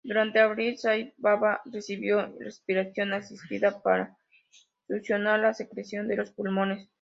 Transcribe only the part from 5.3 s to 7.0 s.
la secreción de los pulmones.